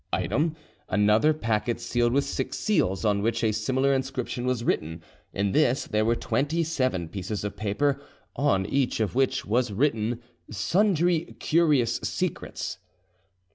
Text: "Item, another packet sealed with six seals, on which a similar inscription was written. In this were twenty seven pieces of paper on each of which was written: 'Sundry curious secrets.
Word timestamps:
"Item, 0.11 0.55
another 0.89 1.31
packet 1.31 1.79
sealed 1.79 2.11
with 2.11 2.23
six 2.23 2.57
seals, 2.57 3.05
on 3.05 3.21
which 3.21 3.43
a 3.43 3.51
similar 3.53 3.93
inscription 3.93 4.47
was 4.47 4.63
written. 4.63 5.03
In 5.31 5.51
this 5.51 5.87
were 5.91 6.15
twenty 6.15 6.63
seven 6.63 7.07
pieces 7.07 7.43
of 7.43 7.55
paper 7.55 8.01
on 8.35 8.65
each 8.65 8.99
of 8.99 9.13
which 9.13 9.45
was 9.45 9.69
written: 9.71 10.19
'Sundry 10.49 11.35
curious 11.37 11.97
secrets. 11.97 12.79